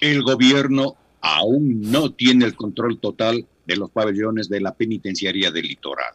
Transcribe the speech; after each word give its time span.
El 0.00 0.22
gobierno 0.22 0.96
aún 1.20 1.80
no 1.90 2.12
tiene 2.12 2.44
el 2.44 2.54
control 2.54 2.98
total 3.00 3.46
de 3.66 3.76
los 3.76 3.90
pabellones 3.90 4.48
de 4.48 4.60
la 4.60 4.74
penitenciaría 4.74 5.50
del 5.50 5.66
litoral. 5.66 6.14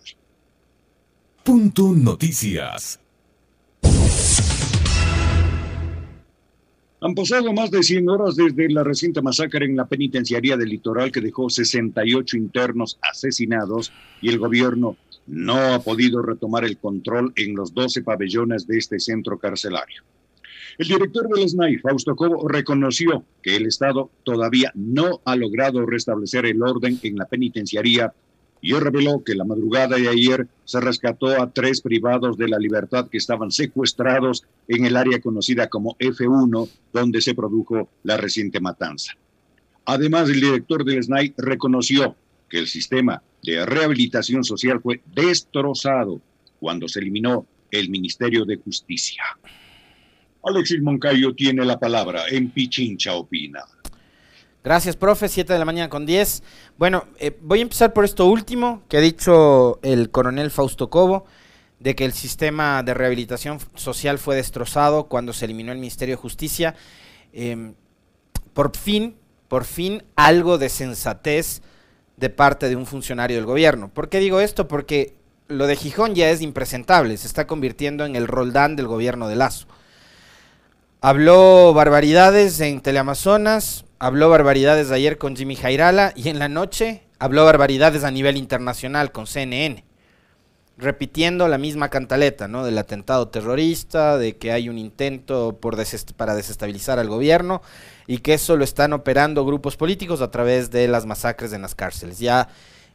Punto 1.44 1.92
Noticias. 1.94 3.00
Han 7.04 7.16
pasado 7.16 7.52
más 7.52 7.72
de 7.72 7.82
100 7.82 8.10
horas 8.10 8.36
desde 8.36 8.70
la 8.70 8.84
reciente 8.84 9.24
masacre 9.24 9.66
en 9.66 9.76
la 9.76 9.88
penitenciaría 9.88 10.56
del 10.56 10.70
litoral 10.70 11.12
que 11.12 11.20
dejó 11.20 11.50
68 11.50 12.38
internos 12.38 13.00
asesinados 13.02 13.92
y 14.22 14.30
el 14.30 14.38
gobierno 14.38 14.98
no 15.26 15.56
ha 15.56 15.80
podido 15.80 16.22
retomar 16.22 16.64
el 16.64 16.78
control 16.78 17.34
en 17.36 17.56
los 17.56 17.74
12 17.74 18.04
pabellones 18.04 18.68
de 18.68 18.78
este 18.78 19.00
centro 19.00 19.40
carcelario. 19.40 20.04
El 20.78 20.88
director 20.88 21.28
del 21.28 21.48
SNAI, 21.48 21.78
Fausto 21.78 22.16
Cobo, 22.16 22.48
reconoció 22.48 23.26
que 23.42 23.56
el 23.56 23.68
Estado 23.68 24.10
todavía 24.24 24.72
no 24.76 25.22
ha 25.26 25.36
logrado 25.36 25.86
restablecer 25.86 26.46
el 26.46 26.62
orden 26.62 27.00
en 27.04 27.18
la 27.18 27.26
penitenciaría 27.26 28.14
y 28.62 28.74
reveló 28.74 29.24
que 29.24 29.36
la 29.36 29.44
madrugada 29.44 29.98
de 29.98 30.08
ayer 30.08 30.48
se 30.66 30.80
rescató 30.80 31.42
a 31.42 31.52
tres 31.52 31.82
privados 31.82 32.38
de 32.38 32.48
la 32.48 32.60
libertad 32.60 33.10
que 33.10 33.18
estaban 33.18 33.52
secuestrados 33.52 34.44
en 34.68 34.86
el 34.86 34.96
área 34.96 35.20
conocida 35.20 35.68
como 35.68 35.98
F1, 35.98 36.70
donde 36.94 37.22
se 37.22 37.34
produjo 37.34 37.90
la 38.04 38.18
reciente 38.18 38.60
matanza. 38.60 39.14
Además, 39.86 40.30
el 40.30 40.42
director 40.42 40.86
del 40.86 41.04
SNAI 41.04 41.34
reconoció 41.38 42.16
que 42.50 42.60
el 42.60 42.68
sistema 42.68 43.24
de 43.42 43.66
rehabilitación 43.66 44.44
social 44.44 44.80
fue 44.80 45.02
destrozado 45.16 46.22
cuando 46.60 46.88
se 46.88 47.00
eliminó 47.00 47.48
el 47.72 47.90
Ministerio 47.90 48.46
de 48.46 48.58
Justicia. 48.58 49.24
Alexis 50.44 50.82
Moncayo 50.82 51.34
tiene 51.34 51.66
la 51.66 51.80
palabra. 51.80 52.24
En 52.30 52.50
Pichincha 52.50 53.14
opina. 53.16 53.64
Gracias, 54.64 54.96
profe. 54.96 55.28
Siete 55.28 55.54
de 55.54 55.60
la 55.60 55.66
mañana 55.66 55.90
con 55.90 56.06
10. 56.06 56.44
Bueno, 56.78 57.06
eh, 57.20 57.36
voy 57.42 57.60
a 57.60 57.62
empezar 57.64 57.94
por 57.94 58.06
esto 58.06 58.28
último 58.28 58.84
que 58.88 58.98
ha 58.98 59.02
dicho 59.02 59.80
el 59.82 60.12
coronel 60.12 60.52
Fausto 60.52 60.90
Cobo, 60.90 61.26
de 61.80 61.96
que 61.96 62.06
el 62.06 62.14
sistema 62.14 62.84
de 62.84 62.94
rehabilitación 62.94 63.60
social 63.74 64.20
fue 64.20 64.36
destrozado 64.36 65.06
cuando 65.06 65.34
se 65.34 65.46
eliminó 65.46 65.72
el 65.72 65.80
Ministerio 65.80 66.16
de 66.16 66.22
Justicia. 66.22 66.76
Em, 67.34 67.74
por 68.54 68.76
fin, 68.78 69.16
por 69.48 69.66
fin, 69.66 70.04
algo 70.16 70.58
de 70.60 70.70
sensatez 70.70 71.62
de 72.18 72.30
parte 72.30 72.70
de 72.70 72.76
un 72.76 72.86
funcionario 72.86 73.38
del 73.38 73.46
gobierno. 73.48 73.90
¿Por 73.90 74.10
qué 74.10 74.20
digo 74.20 74.40
esto? 74.42 74.68
Porque 74.68 75.16
lo 75.48 75.66
de 75.66 75.76
Gijón 75.76 76.14
ya 76.14 76.30
es 76.30 76.42
impresentable, 76.42 77.18
se 77.18 77.28
está 77.28 77.48
convirtiendo 77.48 78.06
en 78.06 78.16
el 78.16 78.28
Roldán 78.28 78.76
del 78.76 78.88
gobierno 78.88 79.28
de 79.28 79.36
Lazo. 79.36 79.66
Habló 81.04 81.74
barbaridades 81.74 82.60
en 82.60 82.80
Teleamazonas, 82.80 83.86
habló 83.98 84.30
barbaridades 84.30 84.92
ayer 84.92 85.18
con 85.18 85.36
Jimmy 85.36 85.56
Jairala 85.56 86.14
y 86.16 86.30
en 86.30 86.38
la 86.38 86.48
noche 86.48 87.02
habló 87.18 87.44
barbaridades 87.44 88.04
a 88.04 88.12
nivel 88.12 88.38
internacional 88.38 89.12
con 89.12 89.26
CNN, 89.26 89.84
repitiendo 90.78 91.48
la 91.48 91.58
misma 91.58 91.90
cantaleta, 91.90 92.48
¿no? 92.48 92.64
Del 92.64 92.78
atentado 92.78 93.30
terrorista, 93.30 94.20
de 94.20 94.38
que 94.38 94.52
hay 94.52 94.70
un 94.70 94.78
intento 94.78 95.60
para 95.60 96.36
desestabilizar 96.36 97.00
al 97.00 97.10
gobierno 97.10 97.64
y 98.06 98.20
que 98.20 98.36
eso 98.36 98.56
lo 98.56 98.64
están 98.64 98.94
operando 98.94 99.44
grupos 99.44 99.78
políticos 99.78 100.22
a 100.22 100.30
través 100.30 100.70
de 100.70 100.88
las 100.88 101.08
masacres 101.08 101.52
en 101.54 101.64
las 101.64 101.74
cárceles. 101.74 102.20
Ya 102.20 102.48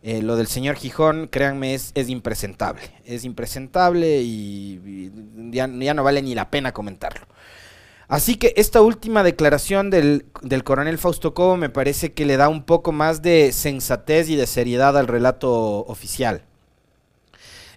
eh, 0.05 0.23
lo 0.23 0.37
del 0.37 0.47
señor 0.47 0.77
Gijón, 0.77 1.27
créanme, 1.27 1.75
es 1.75 2.09
impresentable. 2.09 2.83
Es 3.05 3.25
impresentable 3.25 4.21
y, 4.23 5.11
ya 5.51 5.67
no 5.67 6.05
vale 6.05 6.23
ni 6.23 6.37
la 6.37 6.53
pena 6.53 6.71
comentarlo. 6.71 7.27
Así 8.09 8.37
que 8.37 8.55
esta 8.57 8.83
última 8.83 9.25
declaración 9.25 9.91
del, 9.91 10.27
coronel 10.65 10.99
Fausto 10.99 11.35
Cobo 11.35 11.57
me 11.57 11.71
parece 11.71 12.13
que 12.13 12.25
le 12.25 12.37
da 12.37 12.49
un 12.49 12.63
poco 12.63 12.93
más 12.93 13.21
de 13.21 13.51
sensatez 13.53 14.29
y 14.29 14.37
de 14.37 14.47
seriedad 14.47 14.97
al 14.97 15.09
relato 15.09 15.85
oficial. 15.87 16.43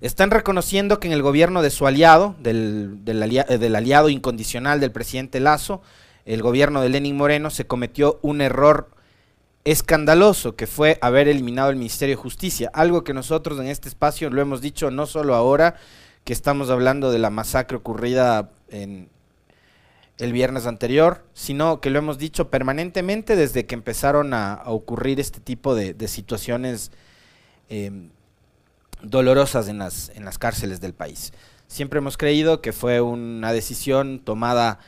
Están 0.01 0.29
reconociendo 0.29 0.99
que 0.99 1.07
en 1.07 1.13
el 1.13 1.23
gobierno 1.23 1.61
de 1.61 1.71
su 1.71 1.87
aliado, 1.87 2.35
del, 2.39 3.01
eh, 3.05 3.57
del 3.57 3.75
aliado 3.75 4.09
incondicional 4.09 4.79
del 4.79 4.91
presidente 4.91 5.39
Lazo, 5.39 5.81
el 6.25 6.43
gobierno 6.43 6.81
de 6.81 6.89
Lenin 6.89 7.17
Moreno, 7.17 7.49
se 7.49 7.65
cometió 7.65 8.19
un 8.21 8.41
error 8.41 8.91
escandaloso 9.65 10.55
que 10.55 10.67
fue 10.67 10.99
haber 11.01 11.27
eliminado 11.27 11.71
el 11.71 11.75
Ministerio 11.75 12.15
de 12.15 12.21
Justicia, 12.21 12.69
algo 12.73 13.03
que 13.03 13.13
nosotros 13.13 13.59
en 13.59 13.67
este 13.67 13.89
espacio 13.89 14.29
lo 14.29 14.41
hemos 14.41 14.61
dicho 14.61 14.89
no 14.89 15.05
solo 15.05 15.35
ahora 15.35 15.75
que 16.23 16.33
estamos 16.33 16.69
hablando 16.69 17.11
de 17.11 17.19
la 17.19 17.29
masacre 17.29 17.75
ocurrida 17.75 18.51
en, 18.69 19.09
el 20.19 20.33
viernes 20.33 20.65
anterior, 20.65 21.25
sino 21.33 21.81
que 21.81 21.89
lo 21.89 21.99
hemos 21.99 22.17
dicho 22.17 22.49
permanentemente 22.49 23.35
desde 23.35 23.65
que 23.65 23.75
empezaron 23.75 24.33
a, 24.33 24.61
ocurrir 24.65 25.19
este 25.19 25.39
tipo 25.39 25.73
de, 25.73 25.95
situaciones 26.07 26.91
em, 27.69 28.09
dolorosas 29.01 29.69
en 29.69 29.79
las, 29.79 30.09
en 30.15 30.25
las 30.25 30.37
cárceles 30.37 30.81
del 30.81 30.93
país. 30.93 31.33
Siempre 31.67 31.99
hemos 31.99 32.17
creído 32.17 32.61
que 32.61 32.73
fue 32.73 32.99
una 32.99 33.53
decisión 33.53 34.19
tomada 34.19 34.79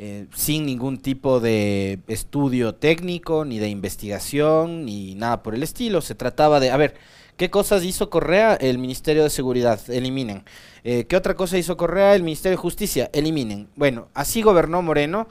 eh, 0.00 0.26
sin 0.32 0.64
ningún 0.64 0.98
tipo 0.98 1.40
de 1.40 1.98
estudio 2.06 2.76
técnico, 2.76 3.44
ni 3.44 3.58
de 3.58 3.68
investigación, 3.68 4.84
ni 4.84 5.16
nada 5.16 5.42
por 5.42 5.56
el 5.56 5.64
estilo. 5.64 6.00
Se 6.00 6.14
trataba 6.14 6.60
de, 6.60 6.70
a 6.70 6.76
ver, 6.76 6.94
¿qué 7.36 7.50
cosas 7.50 7.82
hizo 7.82 8.08
Correa? 8.08 8.54
El 8.54 8.78
Ministerio 8.78 9.24
de 9.24 9.30
Seguridad, 9.30 9.80
eliminen. 9.90 10.44
Eh, 10.84 11.06
¿Qué 11.08 11.16
otra 11.16 11.34
cosa 11.34 11.58
hizo 11.58 11.76
Correa? 11.76 12.14
El 12.14 12.22
Ministerio 12.22 12.56
de 12.56 12.62
Justicia, 12.62 13.10
eliminen. 13.12 13.68
Bueno, 13.74 14.06
así 14.14 14.40
gobernó 14.40 14.82
Moreno 14.82 15.26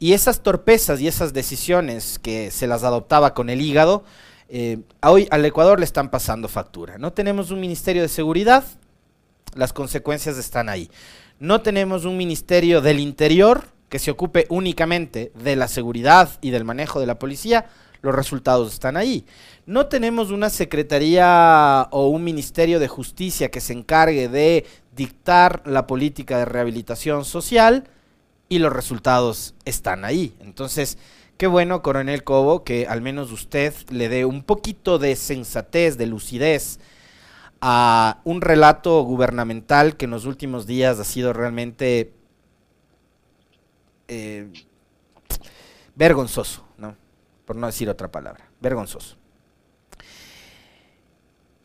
y 0.00 0.14
esas 0.14 0.42
torpezas 0.42 1.00
y 1.00 1.06
esas 1.06 1.32
decisiones 1.32 2.18
que 2.18 2.50
se 2.50 2.66
las 2.66 2.82
adoptaba 2.82 3.34
con 3.34 3.50
el 3.50 3.60
hígado, 3.60 4.02
eh, 4.48 4.78
hoy 5.00 5.28
al 5.30 5.44
Ecuador 5.44 5.78
le 5.78 5.84
están 5.84 6.10
pasando 6.10 6.48
factura. 6.48 6.98
No 6.98 7.12
tenemos 7.12 7.52
un 7.52 7.60
Ministerio 7.60 8.02
de 8.02 8.08
Seguridad, 8.08 8.64
las 9.54 9.72
consecuencias 9.72 10.36
están 10.38 10.68
ahí. 10.68 10.90
No 11.38 11.60
tenemos 11.60 12.04
un 12.04 12.16
Ministerio 12.16 12.80
del 12.80 12.98
Interior 12.98 13.77
que 13.88 13.98
se 13.98 14.10
ocupe 14.10 14.46
únicamente 14.48 15.32
de 15.34 15.56
la 15.56 15.68
seguridad 15.68 16.30
y 16.40 16.50
del 16.50 16.64
manejo 16.64 17.00
de 17.00 17.06
la 17.06 17.18
policía, 17.18 17.66
los 18.02 18.14
resultados 18.14 18.72
están 18.72 18.96
ahí. 18.96 19.24
No 19.66 19.86
tenemos 19.86 20.30
una 20.30 20.50
Secretaría 20.50 21.88
o 21.90 22.08
un 22.08 22.24
Ministerio 22.24 22.78
de 22.78 22.88
Justicia 22.88 23.50
que 23.50 23.60
se 23.60 23.72
encargue 23.72 24.28
de 24.28 24.66
dictar 24.94 25.62
la 25.66 25.86
política 25.86 26.38
de 26.38 26.44
rehabilitación 26.44 27.24
social 27.24 27.84
y 28.48 28.58
los 28.58 28.72
resultados 28.72 29.54
están 29.64 30.04
ahí. 30.04 30.34
Entonces, 30.40 30.98
qué 31.36 31.46
bueno, 31.46 31.82
coronel 31.82 32.24
Cobo, 32.24 32.64
que 32.64 32.86
al 32.86 33.02
menos 33.02 33.32
usted 33.32 33.74
le 33.90 34.08
dé 34.08 34.24
un 34.24 34.42
poquito 34.42 34.98
de 34.98 35.16
sensatez, 35.16 35.98
de 35.98 36.06
lucidez 36.06 36.78
a 37.60 38.20
un 38.24 38.40
relato 38.40 39.02
gubernamental 39.02 39.96
que 39.96 40.04
en 40.04 40.12
los 40.12 40.24
últimos 40.24 40.66
días 40.66 41.00
ha 41.00 41.04
sido 41.04 41.32
realmente 41.32 42.12
eh, 44.08 44.50
vergonzoso, 45.94 46.66
¿no? 46.76 46.96
Por 47.44 47.56
no 47.56 47.66
decir 47.66 47.88
otra 47.88 48.10
palabra, 48.10 48.50
vergonzoso. 48.60 49.16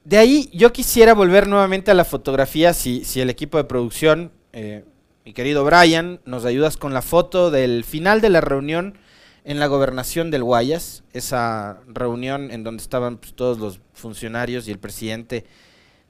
De 0.03 0.17
ahí 0.17 0.49
yo 0.53 0.73
quisiera 0.73 1.13
volver 1.13 1.47
nuevamente 1.47 1.89
a 1.89 1.93
la 1.93 2.03
fotografía, 2.03 2.73
si, 2.73 3.05
si 3.05 3.21
el 3.21 3.29
equipo 3.29 3.57
de 3.57 3.63
producción, 3.63 4.31
eh, 4.51 4.83
mi 5.23 5.33
querido 5.33 5.63
Brian, 5.63 6.19
nos 6.25 6.43
ayudas 6.43 6.75
con 6.75 6.93
la 6.93 7.01
foto 7.01 7.51
del 7.51 7.85
final 7.85 8.19
de 8.19 8.29
la 8.29 8.41
reunión 8.41 8.97
en 9.45 9.59
la 9.59 9.67
gobernación 9.67 10.31
del 10.31 10.43
Guayas, 10.43 11.03
esa 11.13 11.81
reunión 11.87 12.51
en 12.51 12.63
donde 12.63 12.81
estaban 12.81 13.17
pues, 13.17 13.33
todos 13.33 13.59
los 13.59 13.79
funcionarios 13.93 14.67
y 14.67 14.71
el 14.71 14.79
presidente 14.79 15.45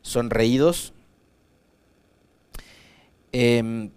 sonreídos. 0.02 0.94
Em, 3.32 3.92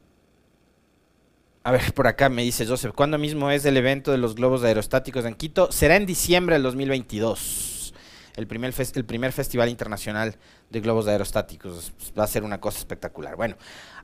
a 1.66 1.72
ver, 1.72 1.92
por 1.94 2.06
acá 2.06 2.28
me 2.28 2.44
dice 2.44 2.64
Joseph, 2.64 2.92
¿cuándo 2.94 3.18
mismo 3.18 3.50
es 3.50 3.64
el 3.64 3.76
evento 3.76 4.12
de 4.12 4.18
los 4.18 4.36
globos 4.36 4.62
aerostáticos 4.62 5.24
en 5.24 5.34
Quito? 5.34 5.72
Será 5.72 5.96
en 5.96 6.06
diciembre 6.06 6.54
del 6.54 6.62
2022 6.62 7.92
el 8.36 8.46
primer, 8.46 8.72
el 8.94 9.04
primer 9.04 9.32
Festival 9.32 9.68
Internacional 9.68 10.36
de 10.70 10.80
Globos 10.80 11.08
Aerostáticos. 11.08 11.92
Va 12.16 12.22
a 12.22 12.28
ser 12.28 12.44
una 12.44 12.60
cosa 12.60 12.78
espectacular. 12.78 13.34
Bueno, 13.34 13.56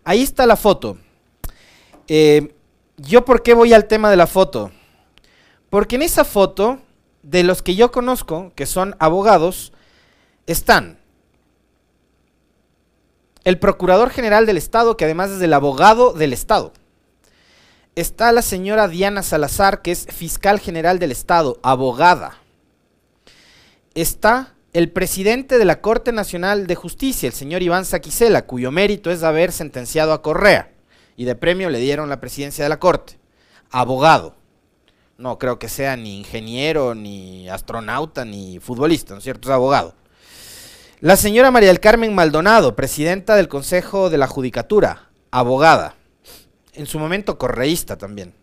ahí 0.02 0.22
está 0.22 0.44
la 0.44 0.56
foto. 0.56 0.98
Eh, 2.08 2.52
¿Yo 2.96 3.24
por 3.24 3.44
qué 3.44 3.54
voy 3.54 3.72
al 3.72 3.86
tema 3.86 4.10
de 4.10 4.16
la 4.16 4.26
foto? 4.26 4.72
Porque 5.70 5.94
en 5.94 6.02
esa 6.02 6.24
foto, 6.24 6.80
de 7.22 7.44
los 7.44 7.62
que 7.62 7.76
yo 7.76 7.92
conozco, 7.92 8.52
que 8.56 8.66
son 8.66 8.96
abogados, 8.98 9.72
están 10.48 10.98
el 13.44 13.60
Procurador 13.60 14.10
General 14.10 14.46
del 14.46 14.56
Estado, 14.56 14.96
que 14.96 15.04
además 15.04 15.30
es 15.30 15.40
el 15.42 15.52
abogado 15.52 16.12
del 16.12 16.32
Estado. 16.32 16.72
Está 17.94 18.32
la 18.32 18.42
señora 18.42 18.88
Diana 18.88 19.22
Salazar, 19.22 19.82
que 19.82 19.90
es 19.90 20.06
fiscal 20.06 20.60
general 20.60 20.98
del 20.98 21.12
Estado, 21.12 21.58
abogada 21.62 22.42
está 23.94 24.54
el 24.72 24.90
presidente 24.90 25.58
de 25.58 25.64
la 25.64 25.80
Corte 25.80 26.12
Nacional 26.12 26.66
de 26.66 26.74
Justicia, 26.74 27.26
el 27.26 27.34
señor 27.34 27.62
Iván 27.62 27.84
Saquicela, 27.84 28.46
cuyo 28.46 28.70
mérito 28.70 29.10
es 29.10 29.22
haber 29.22 29.52
sentenciado 29.52 30.12
a 30.12 30.22
Correa, 30.22 30.72
y 31.16 31.24
de 31.24 31.34
premio 31.34 31.68
le 31.68 31.78
dieron 31.78 32.08
la 32.08 32.20
presidencia 32.20 32.64
de 32.64 32.70
la 32.70 32.78
Corte. 32.78 33.18
Abogado. 33.70 34.34
No 35.18 35.38
creo 35.38 35.58
que 35.58 35.68
sea 35.68 35.96
ni 35.96 36.18
ingeniero, 36.18 36.94
ni 36.94 37.48
astronauta, 37.48 38.24
ni 38.24 38.58
futbolista, 38.60 39.12
¿no 39.12 39.18
es 39.18 39.24
cierto? 39.24 39.48
Es 39.48 39.54
abogado. 39.54 39.94
La 41.00 41.16
señora 41.16 41.50
María 41.50 41.68
del 41.68 41.80
Carmen 41.80 42.14
Maldonado, 42.14 42.74
presidenta 42.74 43.36
del 43.36 43.48
Consejo 43.48 44.08
de 44.08 44.18
la 44.18 44.26
Judicatura, 44.26 45.10
abogada. 45.30 45.96
En 46.72 46.86
su 46.86 46.98
momento 46.98 47.38
correísta 47.38 47.96
también. 47.96 48.34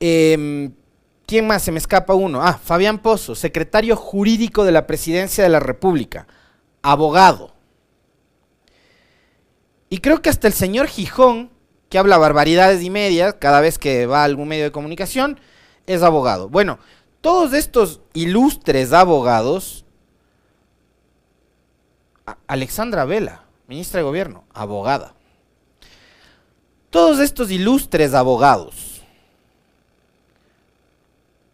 Em, 0.00 0.72
¿Quién 1.26 1.46
más? 1.46 1.62
Se 1.62 1.70
me 1.72 1.78
escapa 1.78 2.14
uno. 2.14 2.42
Ah, 2.42 2.58
Fabián 2.62 2.98
Pozo, 2.98 3.34
secretario 3.34 3.96
jurídico 3.96 4.64
de 4.64 4.72
la 4.72 4.86
Presidencia 4.86 5.44
de 5.44 5.50
la 5.50 5.60
República, 5.60 6.26
abogado. 6.82 7.54
Y 9.88 9.98
creo 9.98 10.22
que 10.22 10.30
hasta 10.30 10.48
el 10.48 10.52
señor 10.54 10.88
Gijón, 10.88 11.50
que 11.88 11.98
habla 11.98 12.18
barbaridades 12.18 12.82
y 12.82 12.90
medias 12.90 13.34
cada 13.38 13.60
vez 13.60 13.78
que 13.78 14.06
va 14.06 14.22
a 14.22 14.24
algún 14.24 14.48
medio 14.48 14.64
de 14.64 14.72
comunicación, 14.72 15.38
es 15.86 16.02
abogado. 16.02 16.48
Bueno, 16.48 16.78
todos 17.20 17.52
estos 17.52 18.00
ilustres 18.12 18.92
abogados 18.92 19.84
Alexandra 22.46 23.04
Vela, 23.04 23.44
ministra 23.66 23.98
de 23.98 24.04
Gobierno, 24.04 24.44
abogada. 24.52 25.14
Todos 26.90 27.20
estos 27.20 27.50
ilustres 27.52 28.14
abogados 28.14 29.02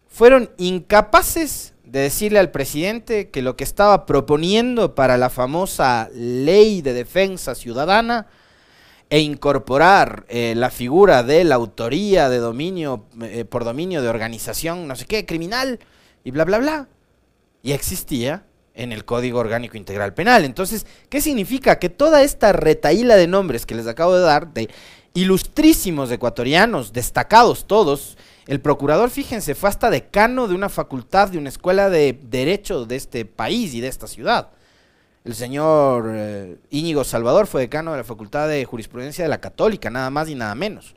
fueron 0.09 0.51
incapaces 0.57 1.75
de 1.85 2.01
decirle 2.01 2.39
al 2.39 2.51
presidente 2.51 3.29
que 3.29 3.43
lo 3.43 3.55
que 3.55 3.65
estaba 3.65 4.07
proponiendo 4.07 4.95
para 4.95 5.19
la 5.19 5.29
famosa 5.29 6.09
ley 6.15 6.81
de 6.81 6.95
defensa 6.95 7.55
ciudadana 7.55 8.27
e 9.11 9.21
incorporar 9.21 10.25
eh, 10.29 10.55
la 10.57 10.71
figura 10.71 11.23
de 11.23 11.45
la 11.45 11.57
autoría 11.57 12.31
de 12.31 12.39
dominio 12.39 13.05
eh, 13.23 13.45
por 13.45 13.65
dominio 13.65 14.01
de 14.01 14.09
organización, 14.09 14.89
no 14.89 14.97
sé 14.97 15.05
qué, 15.05 15.27
criminal 15.27 15.79
y 16.25 16.31
bla, 16.31 16.45
bla, 16.45 16.59
bla, 16.59 16.89
y 17.63 17.73
existía 17.73 18.45
en 18.75 18.93
el 18.93 19.05
Código 19.05 19.39
Orgánico 19.39 19.77
Integral 19.77 20.13
Penal. 20.13 20.45
Entonces, 20.45 20.87
¿qué 21.09 21.21
significa? 21.21 21.79
Que 21.79 21.89
toda 21.89 22.23
esta 22.23 22.53
retaíla 22.53 23.17
de 23.17 23.27
nombres 23.27 23.65
que 23.65 23.75
les 23.75 23.87
acabo 23.87 24.15
de 24.15 24.23
dar, 24.23 24.53
de 24.53 24.69
ilustrísimos 25.17 26.11
ecuatorianos, 26.11 26.93
destacados 26.93 27.67
todos, 27.67 28.19
el 28.47 28.61
procurador, 28.61 29.09
fíjense, 29.09 29.55
fue 29.55 29.71
hasta 29.71 29.89
decano 29.89 30.47
de 30.47 30.55
una 30.55 30.69
facultad, 30.69 31.31
de 31.31 31.39
una 31.39 31.49
escuela 31.49 31.89
de 31.89 32.19
derecho 32.23 32.85
de 32.85 32.97
este 32.97 33.25
país 33.25 33.73
y 33.73 33.81
de 33.81 33.89
esta 33.89 34.07
ciudad. 34.07 34.51
El 35.25 35.35
señor 35.35 36.13
eh, 36.15 36.59
Íñigo 36.69 37.03
Salvador 37.03 37.47
fue 37.47 37.63
decano 37.63 37.93
de 37.93 37.97
la 37.97 38.05
Facultad 38.05 38.47
de 38.47 38.65
Jurisprudencia 38.67 39.25
de 39.25 39.31
la 39.31 39.41
Católica, 39.41 39.89
nada 39.89 40.11
más 40.11 40.29
y 40.29 40.35
nada 40.35 40.55
menos. 40.55 40.95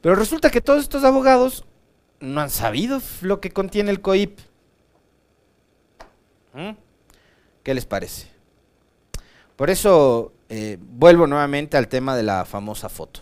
Pero 0.00 0.16
resulta 0.16 0.50
que 0.50 0.60
todos 0.60 0.82
estos 0.82 1.04
abogados 1.04 1.64
no 2.18 2.40
han 2.40 2.50
sabido 2.50 3.00
lo 3.22 3.40
que 3.40 3.52
contiene 3.52 3.92
el 3.92 4.00
COIP. 4.00 4.40
¿Mm? 6.52 6.70
¿Qué 7.62 7.74
les 7.74 7.86
parece? 7.86 8.28
Por 9.54 9.70
eso 9.70 10.32
eh, 10.52 10.78
vuelvo 10.80 11.28
nuevamente 11.28 11.76
al 11.76 11.86
tema 11.86 12.16
de 12.16 12.24
la 12.24 12.44
famosa 12.44 12.88
foto, 12.88 13.20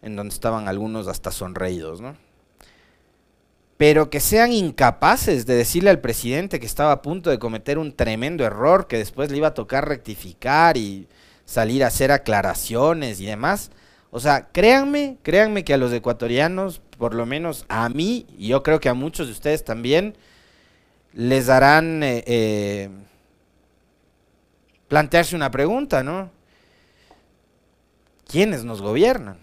en 0.00 0.14
donde 0.14 0.32
estaban 0.32 0.68
algunos 0.68 1.08
hasta 1.08 1.32
sonreídos, 1.32 2.00
¿no? 2.00 2.16
Pero 3.78 4.08
que 4.08 4.20
sean 4.20 4.52
incapaces 4.52 5.44
de 5.44 5.56
decirle 5.56 5.90
al 5.90 5.98
presidente 5.98 6.60
que 6.60 6.66
estaba 6.66 6.92
a 6.92 7.02
punto 7.02 7.30
de 7.30 7.40
cometer 7.40 7.78
un 7.78 7.96
tremendo 7.96 8.44
error, 8.44 8.86
que 8.86 8.96
después 8.96 9.32
le 9.32 9.38
iba 9.38 9.48
a 9.48 9.54
tocar 9.54 9.88
rectificar 9.88 10.76
y 10.76 11.08
salir 11.46 11.82
a 11.82 11.88
hacer 11.88 12.12
aclaraciones 12.12 13.20
y 13.20 13.26
demás. 13.26 13.72
O 14.12 14.20
sea, 14.20 14.50
créanme, 14.52 15.16
créanme 15.24 15.64
que 15.64 15.74
a 15.74 15.78
los 15.78 15.92
ecuatorianos, 15.92 16.80
por 16.96 17.12
lo 17.12 17.26
menos 17.26 17.64
a 17.68 17.88
mí, 17.88 18.24
y 18.38 18.46
yo 18.46 18.62
creo 18.62 18.78
que 18.78 18.88
a 18.88 18.94
muchos 18.94 19.26
de 19.26 19.32
ustedes 19.32 19.64
también, 19.64 20.16
les 21.12 21.46
darán 21.46 22.04
eh, 22.04 22.22
eh, 22.24 22.88
plantearse 24.92 25.34
una 25.34 25.50
pregunta, 25.50 26.02
¿no? 26.02 26.30
¿Quiénes 28.30 28.62
nos 28.62 28.82
gobiernan? 28.82 29.38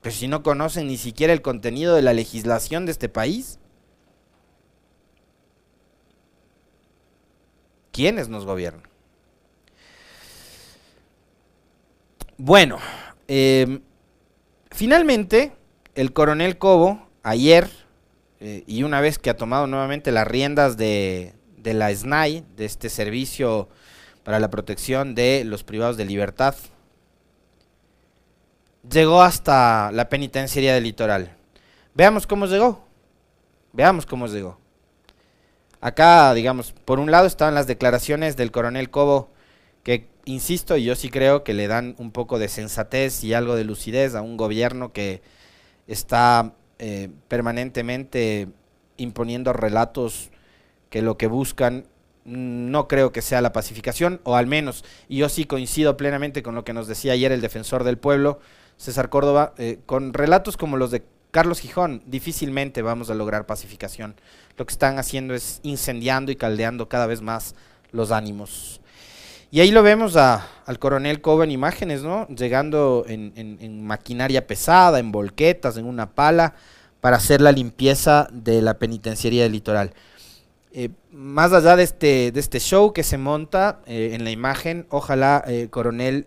Pues 0.00 0.16
si 0.16 0.26
no 0.26 0.42
conocen 0.42 0.88
ni 0.88 0.96
siquiera 0.96 1.32
el 1.32 1.42
contenido 1.42 1.94
de 1.94 2.02
la 2.02 2.12
legislación 2.12 2.86
de 2.86 2.90
este 2.90 3.08
país. 3.08 3.60
¿Quiénes 7.92 8.28
nos 8.28 8.44
gobiernan? 8.44 8.82
Bueno, 12.38 12.80
eh, 13.28 13.78
finalmente 14.72 15.52
el 15.94 16.12
coronel 16.12 16.58
Cobo 16.58 17.08
ayer 17.22 17.70
eh, 18.40 18.64
y 18.66 18.82
una 18.82 19.00
vez 19.00 19.20
que 19.20 19.30
ha 19.30 19.36
tomado 19.36 19.68
nuevamente 19.68 20.10
las 20.10 20.26
riendas 20.26 20.76
de, 20.76 21.36
la 21.64 21.94
SNAI, 21.94 22.44
de 22.56 22.64
este 22.64 22.88
servicio 22.88 23.68
para 24.24 24.40
la 24.40 24.50
protección 24.50 25.14
de 25.14 25.44
los 25.44 25.64
privados 25.64 25.96
de 25.96 26.04
libertad, 26.04 26.54
llegó 28.88 29.22
hasta 29.22 29.90
la 29.92 30.08
penitenciaría 30.08 30.74
del 30.74 30.84
litoral. 30.84 31.36
Veamos 31.94 32.26
cómo 32.26 32.46
llegó. 32.46 32.84
Veamos 33.72 34.06
cómo 34.06 34.26
llegó. 34.26 34.58
Acá, 35.80 36.32
digamos, 36.34 36.72
por 36.84 37.00
un 37.00 37.10
lado 37.10 37.26
estaban 37.26 37.54
las 37.54 37.66
declaraciones 37.66 38.36
del 38.36 38.52
coronel 38.52 38.90
Cobo, 38.90 39.30
que, 39.82 40.08
insisto, 40.24 40.76
yo 40.76 40.94
sí 40.94 41.10
creo 41.10 41.42
que 41.42 41.54
le 41.54 41.66
dan 41.66 41.96
un 41.98 42.12
poco 42.12 42.38
de 42.38 42.48
sensatez 42.48 43.24
y 43.24 43.34
algo 43.34 43.56
de 43.56 43.64
lucidez 43.64 44.14
a 44.14 44.22
un 44.22 44.36
gobierno 44.36 44.92
que 44.92 45.22
está 45.88 46.52
eh, 46.78 47.10
permanentemente 47.28 48.48
imponiendo 48.96 49.52
relatos 49.52 50.30
que 50.92 51.00
lo 51.00 51.16
que 51.16 51.26
buscan 51.26 51.86
no 52.24 52.86
creo 52.86 53.12
que 53.12 53.22
sea 53.22 53.40
la 53.40 53.54
pacificación, 53.54 54.20
o 54.24 54.36
al 54.36 54.46
menos, 54.46 54.84
y 55.08 55.16
yo 55.16 55.30
sí 55.30 55.46
coincido 55.46 55.96
plenamente 55.96 56.42
con 56.42 56.54
lo 56.54 56.64
que 56.64 56.74
nos 56.74 56.86
decía 56.86 57.14
ayer 57.14 57.32
el 57.32 57.40
defensor 57.40 57.82
del 57.82 57.96
pueblo, 57.96 58.40
César 58.76 59.08
Córdoba, 59.08 59.54
eh, 59.56 59.80
con 59.86 60.12
relatos 60.12 60.58
como 60.58 60.76
los 60.76 60.90
de 60.90 61.02
Carlos 61.30 61.60
Gijón, 61.60 62.02
difícilmente 62.06 62.82
vamos 62.82 63.08
a 63.08 63.14
lograr 63.14 63.46
pacificación. 63.46 64.16
Lo 64.58 64.66
que 64.66 64.72
están 64.72 64.98
haciendo 64.98 65.34
es 65.34 65.60
incendiando 65.62 66.30
y 66.30 66.36
caldeando 66.36 66.90
cada 66.90 67.06
vez 67.06 67.22
más 67.22 67.54
los 67.90 68.12
ánimos. 68.12 68.82
Y 69.50 69.60
ahí 69.60 69.70
lo 69.70 69.82
vemos 69.82 70.16
al 70.16 70.78
coronel 70.78 71.22
Cobo 71.22 71.42
en 71.42 71.50
imágenes, 71.50 72.02
¿no? 72.02 72.28
Llegando 72.28 73.06
en, 73.08 73.82
maquinaria 73.82 74.46
pesada, 74.46 74.98
en 74.98 75.10
volquetas, 75.10 75.78
en 75.78 75.86
una 75.86 76.10
pala, 76.10 76.54
para 77.00 77.16
hacer 77.16 77.40
la 77.40 77.52
limpieza 77.52 78.28
de 78.30 78.60
la 78.60 78.74
penitenciaría 78.74 79.44
del 79.44 79.52
litoral. 79.52 79.94
Eh, 80.74 80.88
más 81.10 81.52
allá 81.52 81.76
de 81.76 81.82
este, 81.82 82.32
de 82.32 82.40
este 82.40 82.58
show 82.58 82.92
que 82.92 83.02
se 83.02 83.18
monta 83.18 83.82
eh, 83.86 84.10
en 84.14 84.24
la 84.24 84.30
imagen, 84.30 84.86
ojalá, 84.88 85.44
eh, 85.46 85.68
coronel, 85.70 86.26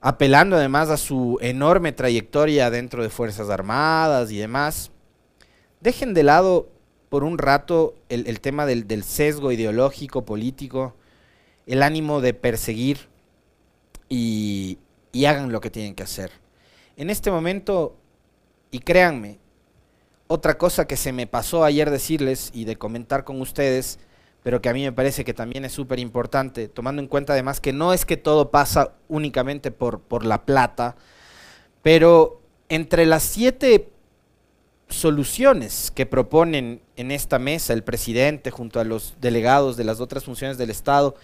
apelando 0.00 0.56
además 0.56 0.90
a 0.90 0.96
su 0.96 1.38
enorme 1.40 1.92
trayectoria 1.92 2.70
dentro 2.70 3.02
de 3.02 3.10
Fuerzas 3.10 3.48
Armadas 3.48 4.30
y 4.32 4.38
demás, 4.38 4.90
dejen 5.80 6.14
de 6.14 6.24
lado 6.24 6.68
por 7.08 7.24
un 7.24 7.38
rato 7.38 7.94
el, 8.08 8.40
tema 8.40 8.66
del, 8.66 9.04
sesgo 9.04 9.52
ideológico, 9.52 10.24
político, 10.24 10.94
el 11.66 11.82
ánimo 11.82 12.20
de 12.20 12.34
perseguir 12.34 13.08
y, 14.08 14.78
hagan 15.26 15.50
lo 15.50 15.60
que 15.60 15.70
tienen 15.70 15.94
que 15.94 16.02
hacer. 16.02 16.30
En 16.96 17.10
este 17.10 17.30
momento, 17.30 17.96
y 18.70 18.80
créanme, 18.80 19.38
otra 20.28 20.58
cosa 20.58 20.86
que 20.86 20.96
se 20.96 21.12
me 21.12 21.26
pasó 21.26 21.64
ayer 21.64 21.90
decirles 21.90 22.50
y 22.52 22.64
de 22.64 22.76
comentar 22.76 23.24
con 23.24 23.40
ustedes, 23.40 23.98
pero 24.42 24.60
que 24.60 24.68
a 24.68 24.72
mí 24.72 24.82
me 24.82 24.92
parece 24.92 25.24
que 25.24 25.34
también 25.34 25.64
es 25.64 25.72
súper 25.72 25.98
importante, 25.98 26.68
tomando 26.68 27.02
en 27.02 27.08
cuenta 27.08 27.32
además 27.32 27.60
que 27.60 27.72
no 27.72 27.92
es 27.92 28.04
que 28.04 28.16
todo 28.16 28.50
pasa 28.50 28.94
únicamente 29.08 29.70
por, 29.70 30.00
por 30.00 30.24
la 30.24 30.44
plata, 30.44 30.96
pero 31.82 32.40
entre 32.68 33.06
las 33.06 33.22
siete 33.22 33.90
soluciones 34.88 35.90
que 35.90 36.06
proponen 36.06 36.80
en 36.96 37.10
esta 37.10 37.38
mesa 37.38 37.72
el 37.72 37.82
presidente 37.82 38.50
junto 38.50 38.78
a 38.78 38.84
los 38.84 39.16
delegados 39.20 39.76
de 39.76 39.84
las 39.84 40.00
otras 40.00 40.24
funciones 40.24 40.58
del 40.58 40.70
Estado 40.70 41.16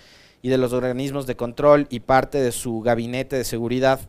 y 0.43 0.49
de 0.49 0.59
los 0.59 0.73
organismos 0.73 1.27
de 1.27 1.37
control 1.37 1.87
y 1.89 2.01
parte 2.01 2.39
de 2.39 2.51
su 2.51 2.81
gabinete 2.81 3.37
de 3.37 3.45
seguridad, 3.45 4.01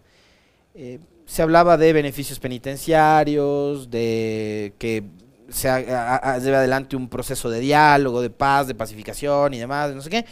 eh, 0.74 1.00
se 1.26 1.42
hablaba 1.42 1.78
de 1.78 1.94
beneficios 1.94 2.40
penitenciarios, 2.40 3.90
de 3.90 4.74
que 4.78 5.04
se 5.50 5.70
lleve 5.70 6.56
adelante 6.56 6.96
un 6.96 7.10
proceso 7.10 7.50
de 7.50 7.60
diálogo, 7.60 8.22
de 8.22 8.30
paz, 8.30 8.68
de 8.68 8.76
pacificación 8.76 9.54
y 9.54 9.60
demás, 9.60 9.94
no 9.94 10.02
sé 10.02 10.10
qué, 10.10 10.26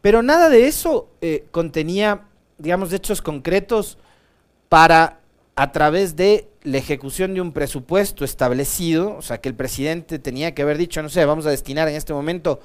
pero 0.00 0.22
nada 0.22 0.48
de 0.48 0.66
eso 0.66 1.10
eh, 1.20 1.46
contenía, 1.50 2.22
digamos, 2.58 2.92
hechos 2.92 3.22
concretos 3.22 3.98
para 4.68 5.20
a 5.54 5.70
través 5.72 6.16
de 6.16 6.48
la 6.62 6.78
ejecución 6.78 7.34
de 7.34 7.40
un 7.40 7.52
presupuesto 7.52 8.24
establecido, 8.24 9.16
o 9.16 9.22
sea 9.22 9.40
que 9.40 9.48
el 9.48 9.54
presidente 9.54 10.18
tenía 10.18 10.54
que 10.54 10.62
haber 10.62 10.78
dicho, 10.78 11.02
no 11.02 11.08
sé, 11.08 11.24
vamos 11.24 11.46
a 11.46 11.50
destinar 11.50 11.88
en 11.88 11.96
este 11.96 12.12
momento 12.12 12.60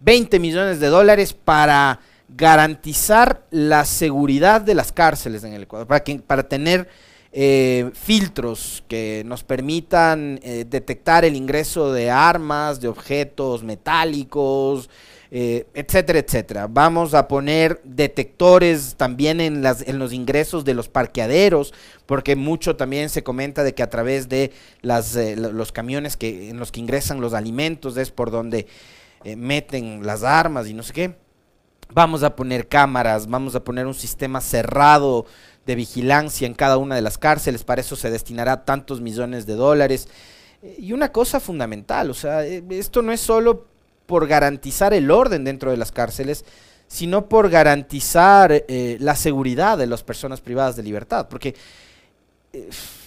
20 0.00 0.38
millones 0.38 0.80
de 0.80 0.86
dólares 0.88 1.32
para 1.32 2.00
garantizar 2.28 3.44
la 3.50 3.84
seguridad 3.84 4.60
de 4.60 4.74
las 4.74 4.92
cárceles 4.92 5.42
en 5.42 5.52
el 5.52 5.64
Ecuador, 5.64 5.86
para, 5.86 6.00
que, 6.00 6.20
para 6.20 6.48
tener 6.48 6.88
eh, 7.32 7.92
filtros 7.94 8.82
que 8.88 9.22
nos 9.24 9.44
permitan 9.44 10.40
eh, 10.42 10.64
detectar 10.68 11.24
el 11.24 11.36
ingreso 11.36 11.92
de 11.92 12.10
armas, 12.10 12.80
de 12.80 12.88
objetos 12.88 13.62
metálicos, 13.62 14.90
eh, 15.30 15.64
etcétera, 15.72 16.18
etcétera. 16.18 16.66
Vamos 16.68 17.14
a 17.14 17.28
poner 17.28 17.80
detectores 17.84 18.96
también 18.96 19.40
en, 19.40 19.62
las, 19.62 19.86
en 19.86 20.00
los 20.00 20.12
ingresos 20.12 20.64
de 20.64 20.74
los 20.74 20.88
parqueaderos, 20.88 21.72
porque 22.04 22.34
mucho 22.34 22.74
también 22.74 23.08
se 23.08 23.22
comenta 23.22 23.62
de 23.62 23.74
que 23.74 23.84
a 23.84 23.90
través 23.90 24.28
de 24.28 24.50
las, 24.82 25.14
los 25.14 25.70
camiones 25.70 26.16
que, 26.16 26.50
en 26.50 26.58
los 26.58 26.72
que 26.72 26.80
ingresan 26.80 27.20
los 27.20 27.32
alimentos 27.32 27.96
es 27.96 28.10
por 28.10 28.32
donde 28.32 28.66
meten 29.36 30.04
las 30.04 30.24
armas 30.24 30.66
y 30.66 30.74
no 30.74 30.82
sé 30.82 30.92
qué. 30.92 31.14
Vamos 31.92 32.22
a 32.22 32.36
poner 32.36 32.68
cámaras, 32.68 33.28
vamos 33.28 33.54
a 33.56 33.64
poner 33.64 33.86
un 33.86 33.94
sistema 33.94 34.40
cerrado 34.40 35.26
de 35.66 35.74
vigilancia 35.74 36.46
en 36.46 36.54
cada 36.54 36.78
una 36.78 36.94
de 36.94 37.02
las 37.02 37.18
cárceles, 37.18 37.64
para 37.64 37.80
eso 37.80 37.96
se 37.96 38.10
destinará 38.10 38.64
tantos 38.64 39.00
millones 39.00 39.46
de 39.46 39.54
dólares. 39.54 40.08
Eh, 40.62 40.76
y 40.78 40.92
una 40.92 41.12
cosa 41.12 41.40
fundamental, 41.40 42.10
o 42.10 42.14
sea, 42.14 42.44
eh, 42.46 42.62
esto 42.70 43.02
no 43.02 43.12
es 43.12 43.20
solo 43.20 43.66
por 44.06 44.26
garantizar 44.26 44.92
el 44.92 45.10
orden 45.10 45.44
dentro 45.44 45.70
de 45.70 45.76
las 45.76 45.92
cárceles, 45.92 46.44
sino 46.88 47.28
por 47.28 47.50
garantizar 47.50 48.52
eh, 48.52 48.96
la 49.00 49.14
seguridad 49.14 49.78
de 49.78 49.86
las 49.86 50.02
personas 50.02 50.40
privadas 50.40 50.74
de 50.74 50.82
libertad, 50.82 51.28
porque 51.28 51.54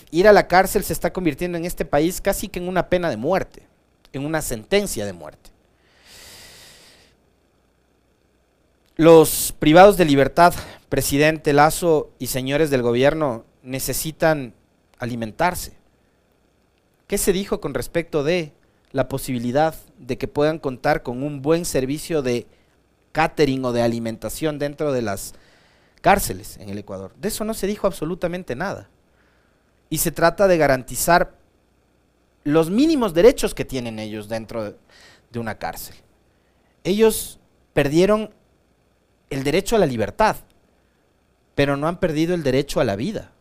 ir 0.09 0.27
a 0.27 0.31
la 0.31 0.47
cárcel 0.47 0.85
se 0.85 0.93
está 0.93 1.11
convirtiendo 1.11 1.57
en 1.57 1.65
este 1.65 1.83
país 1.83 2.21
casi 2.21 2.47
que 2.47 2.59
en 2.59 2.69
una 2.69 2.87
pena 2.87 3.09
de 3.09 3.17
muerte, 3.17 3.67
en 4.13 4.25
una 4.25 4.41
sentencia 4.41 5.05
de 5.05 5.11
muerte. 5.11 5.52
Los 8.95 9.55
privados 9.57 9.97
de 9.97 10.05
libertad, 10.05 10.53
presidente 10.87 11.51
Lazo 11.51 12.11
y 12.19 12.27
señores 12.27 12.69
del 12.69 12.83
gobierno, 12.83 13.43
necesitan 13.63 14.53
alimentarse. 14.99 15.73
¿Qué 17.07 17.17
se 17.17 17.33
dijo 17.33 17.59
con 17.59 17.73
respecto 17.73 18.23
de 18.23 18.53
la 18.91 19.07
posibilidad 19.07 19.73
de 19.97 20.19
que 20.19 20.27
puedan 20.27 20.59
contar 20.59 21.01
con 21.01 21.23
un 21.23 21.41
buen 21.41 21.65
servicio 21.65 22.21
de 22.21 22.45
catering 23.13 23.65
o 23.65 23.71
de 23.71 23.81
alimentación 23.81 24.59
dentro 24.59 24.93
de 24.93 25.01
las 25.01 25.33
cárceles 26.01 26.57
en 26.57 26.69
el 26.69 26.77
Ecuador? 26.77 27.15
De 27.15 27.29
eso 27.29 27.43
no 27.45 27.55
se 27.55 27.65
dijo 27.65 27.87
absolutamente 27.87 28.55
nada. 28.55 28.89
Y 29.89 29.97
se 29.97 30.11
trata 30.11 30.47
de 30.47 30.59
garantizar 30.59 31.35
los 32.43 32.69
mínimos 32.69 33.15
derechos 33.15 33.55
que 33.55 33.65
tienen 33.65 33.97
ellos 33.97 34.29
dentro 34.29 34.75
de 35.31 35.39
una 35.39 35.57
cárcel. 35.57 35.95
Ellos 36.83 37.39
perdieron 37.73 38.31
el 39.33 39.43
derecho 39.43 39.75
a 39.75 39.79
la 39.79 39.85
libertad, 39.85 40.37
pero 41.55 41.75
no 41.75 41.87
han 41.87 41.99
perdido 41.99 42.35
el 42.35 42.43
derecho 42.43 42.79
a 42.79 42.83
la 42.83 42.95
vida. 42.95 43.31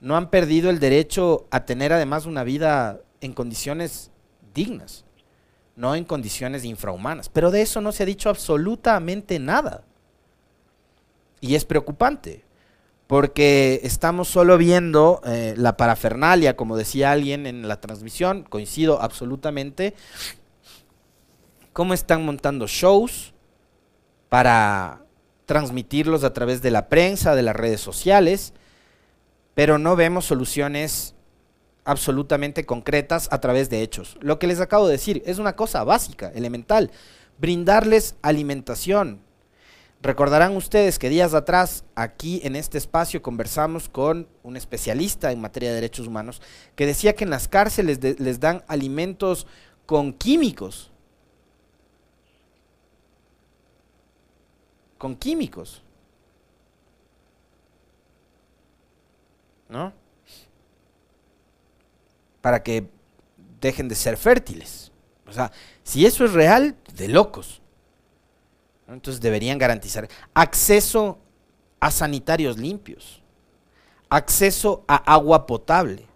No 0.00 0.16
han 0.16 0.30
perdido 0.30 0.70
el 0.70 0.78
derecho 0.78 1.46
a 1.50 1.64
tener 1.64 1.92
además 1.92 2.26
una 2.26 2.44
vida 2.44 3.00
en 3.20 3.32
condiciones 3.32 4.10
dignas, 4.54 5.04
no 5.74 5.94
en 5.96 6.04
condiciones 6.04 6.64
infrahumanas. 6.64 7.28
Pero 7.28 7.50
de 7.50 7.62
eso 7.62 7.80
no 7.80 7.90
se 7.90 8.04
ha 8.04 8.06
dicho 8.06 8.30
absolutamente 8.30 9.38
nada. 9.40 9.82
Y 11.40 11.56
es 11.56 11.64
preocupante, 11.64 12.44
porque 13.08 13.80
estamos 13.82 14.28
solo 14.28 14.58
viendo 14.58 15.20
eh, 15.24 15.54
la 15.56 15.76
parafernalia, 15.76 16.56
como 16.56 16.76
decía 16.76 17.10
alguien 17.10 17.46
en 17.46 17.66
la 17.66 17.80
transmisión, 17.80 18.44
coincido 18.44 19.02
absolutamente, 19.02 19.94
cómo 21.72 21.94
están 21.94 22.24
montando 22.24 22.66
shows, 22.66 23.34
para 24.28 25.04
transmitirlos 25.46 26.24
a 26.24 26.32
través 26.32 26.60
de 26.62 26.70
la 26.70 26.88
prensa, 26.88 27.34
de 27.34 27.42
las 27.42 27.56
redes 27.56 27.80
sociales, 27.80 28.52
pero 29.54 29.78
no 29.78 29.96
vemos 29.96 30.26
soluciones 30.26 31.14
absolutamente 31.84 32.66
concretas 32.66 33.28
a 33.32 33.40
través 33.40 33.70
de 33.70 33.82
hechos. 33.82 34.18
Lo 34.20 34.38
que 34.38 34.46
les 34.46 34.60
acabo 34.60 34.86
de 34.86 34.92
decir 34.92 35.22
es 35.24 35.38
una 35.38 35.56
cosa 35.56 35.84
básica, 35.84 36.30
elemental, 36.34 36.90
brindarles 37.38 38.16
alimentación. 38.20 39.22
Recordarán 40.02 40.54
ustedes 40.54 40.98
que 40.98 41.08
días 41.08 41.34
atrás 41.34 41.84
aquí 41.94 42.40
en 42.44 42.54
este 42.54 42.78
espacio 42.78 43.22
conversamos 43.22 43.88
con 43.88 44.28
un 44.42 44.56
especialista 44.56 45.32
en 45.32 45.40
materia 45.40 45.70
de 45.70 45.76
derechos 45.76 46.06
humanos 46.06 46.40
que 46.76 46.86
decía 46.86 47.14
que 47.14 47.24
en 47.24 47.30
las 47.30 47.48
cárceles 47.48 47.98
les 48.02 48.38
dan 48.38 48.62
alimentos 48.68 49.46
con 49.86 50.12
químicos 50.12 50.92
con 54.98 55.16
químicos. 55.16 55.82
¿No? 59.68 59.92
Para 62.40 62.62
que 62.62 62.88
dejen 63.60 63.88
de 63.88 63.94
ser 63.94 64.16
fértiles. 64.16 64.92
O 65.26 65.32
sea, 65.32 65.52
si 65.82 66.04
eso 66.04 66.24
es 66.24 66.32
real, 66.32 66.76
de 66.94 67.08
locos. 67.08 67.60
Entonces 68.88 69.20
deberían 69.20 69.58
garantizar 69.58 70.08
acceso 70.34 71.18
a 71.78 71.90
sanitarios 71.90 72.58
limpios, 72.58 73.22
acceso 74.08 74.84
a 74.88 74.96
agua 74.96 75.46
potable. 75.46 76.06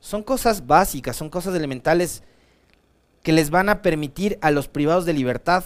Son 0.00 0.22
cosas 0.22 0.66
básicas, 0.66 1.14
son 1.14 1.28
cosas 1.28 1.54
elementales 1.54 2.22
que 3.22 3.32
les 3.32 3.50
van 3.50 3.68
a 3.68 3.82
permitir 3.82 4.38
a 4.40 4.50
los 4.50 4.66
privados 4.66 5.04
de 5.04 5.12
libertad 5.12 5.64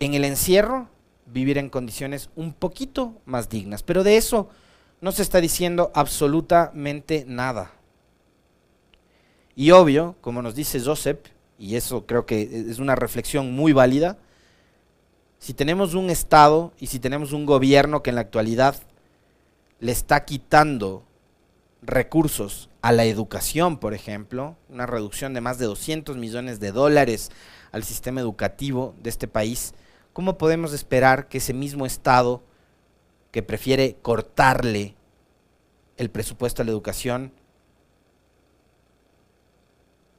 en 0.00 0.14
el 0.14 0.24
encierro 0.24 0.88
vivir 1.26 1.58
en 1.58 1.70
condiciones 1.70 2.30
un 2.36 2.52
poquito 2.52 3.14
más 3.24 3.48
dignas. 3.48 3.82
Pero 3.82 4.04
de 4.04 4.16
eso 4.16 4.48
no 5.00 5.12
se 5.12 5.22
está 5.22 5.40
diciendo 5.40 5.90
absolutamente 5.94 7.24
nada. 7.26 7.72
Y 9.54 9.72
obvio, 9.72 10.16
como 10.20 10.42
nos 10.42 10.54
dice 10.54 10.80
Joseph, 10.80 11.18
y 11.58 11.74
eso 11.74 12.06
creo 12.06 12.26
que 12.26 12.42
es 12.70 12.78
una 12.78 12.94
reflexión 12.94 13.52
muy 13.52 13.72
válida, 13.72 14.18
si 15.40 15.54
tenemos 15.54 15.94
un 15.94 16.10
Estado 16.10 16.72
y 16.78 16.88
si 16.88 16.98
tenemos 16.98 17.32
un 17.32 17.46
gobierno 17.46 18.02
que 18.02 18.10
en 18.10 18.16
la 18.16 18.22
actualidad 18.22 18.76
le 19.80 19.92
está 19.92 20.24
quitando 20.24 21.04
recursos 21.82 22.68
a 22.82 22.92
la 22.92 23.04
educación, 23.04 23.78
por 23.78 23.94
ejemplo, 23.94 24.56
una 24.68 24.86
reducción 24.86 25.34
de 25.34 25.40
más 25.40 25.58
de 25.58 25.66
200 25.66 26.16
millones 26.16 26.58
de 26.60 26.72
dólares 26.72 27.30
al 27.70 27.84
sistema 27.84 28.20
educativo 28.20 28.94
de 29.00 29.10
este 29.10 29.28
país, 29.28 29.74
¿cómo 30.18 30.36
podemos 30.36 30.72
esperar 30.72 31.28
que 31.28 31.38
ese 31.38 31.54
mismo 31.54 31.86
Estado 31.86 32.42
que 33.30 33.40
prefiere 33.44 33.98
cortarle 34.02 34.96
el 35.96 36.10
presupuesto 36.10 36.60
a 36.60 36.64
la 36.64 36.72
educación 36.72 37.32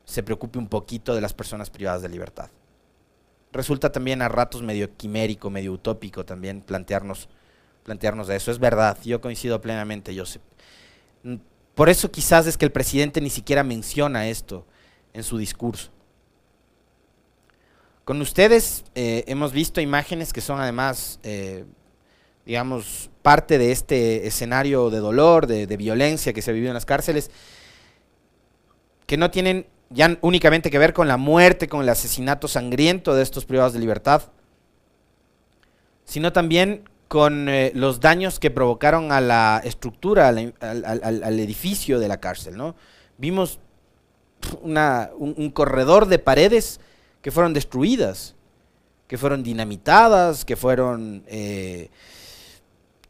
se 0.06 0.24
preocupe 0.24 0.58
un 0.58 0.70
poquito 0.70 1.14
de 1.14 1.20
las 1.20 1.34
personas 1.34 1.70
privadas 1.70 2.02
de 2.02 2.08
libertad? 2.08 2.50
Resulta 3.52 3.92
también 3.92 4.22
a 4.22 4.30
ratos 4.30 4.62
medio 4.62 4.96
quimérico, 4.96 5.50
medio 5.50 5.74
utópico 5.74 6.24
también 6.24 6.62
plantearnos, 6.62 7.28
plantearnos 7.84 8.30
eso. 8.30 8.52
Es 8.52 8.60
verdad, 8.60 8.98
yo 9.04 9.20
coincido 9.20 9.60
plenamente, 9.60 10.18
Joseph. 10.18 10.44
Mm, 11.24 11.36
por 11.76 11.90
eso 11.90 12.10
quizás 12.10 12.48
es 12.48 12.56
que 12.56 12.64
el 12.64 12.72
presidente 12.72 13.20
ni 13.20 13.30
siquiera 13.30 13.66
menciona 13.66 14.30
esto 14.30 14.66
en 15.12 15.24
su 15.24 15.38
discurso. 15.38 15.92
Con 18.10 18.22
ustedes 18.22 18.86
eh, 18.96 19.24
hemos 19.28 19.52
visto 19.52 19.82
imágenes 19.82 20.34
que 20.34 20.42
son 20.42 20.60
además, 20.60 21.20
eh, 21.22 21.66
digamos, 22.44 23.12
parte 23.22 23.60
de 23.60 23.72
este 23.72 24.26
escenario 24.26 24.90
de 24.90 24.98
dolor, 24.98 25.46
de, 25.46 25.78
violencia 25.78 26.34
que 26.34 26.42
se 26.42 26.52
vivido 26.52 26.72
en 26.72 26.74
las 26.74 26.88
cárceles, 26.88 27.30
que 29.06 29.16
no 29.16 29.30
tienen 29.30 29.68
ya 29.92 30.18
únicamente 30.22 30.72
que 30.72 30.80
ver 30.80 30.92
con 30.94 31.08
la 31.08 31.18
muerte, 31.18 31.68
con 31.68 31.82
el 31.84 31.90
asesinato 31.90 32.48
sangriento 32.48 33.14
de 33.14 33.22
estos 33.22 33.46
privados 33.46 33.74
de 33.74 33.80
libertad, 33.80 34.24
sino 36.04 36.34
también 36.34 36.90
con 37.08 37.48
eh, 37.48 37.72
los 37.76 38.00
daños 38.00 38.40
que 38.40 38.50
provocaron 38.50 39.12
a 39.12 39.22
la 39.22 39.62
estructura, 39.64 40.30
al, 40.30 41.40
edificio 41.40 42.00
de 42.00 42.08
la 42.08 42.20
cárcel. 42.20 42.58
¿no? 42.58 42.76
Vimos 43.20 43.60
un, 44.64 45.52
corredor 45.54 46.08
de 46.08 46.18
paredes 46.18 46.80
que 47.22 47.32
fueron 47.32 47.54
destruidas, 47.54 48.36
que 49.08 49.18
fueron 49.18 49.44
dinamitadas, 49.44 50.46
que 50.46 50.56
fueron 50.56 51.24
eh, 51.28 51.90